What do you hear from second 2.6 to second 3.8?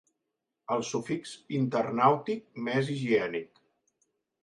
més higiènic.